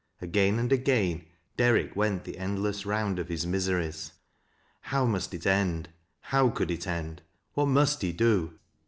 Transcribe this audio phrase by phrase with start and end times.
[0.19, 1.25] Again and again
[1.57, 4.13] Derrick went the end less round of his miseries.
[4.79, 5.89] How must it end?
[6.21, 7.21] How could it end?
[7.55, 8.57] What must he do